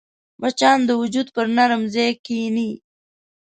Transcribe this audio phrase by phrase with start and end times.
[0.41, 2.69] مچان د وجود پر نرم ځای کښېني